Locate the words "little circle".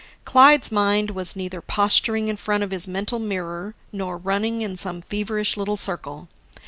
5.55-6.27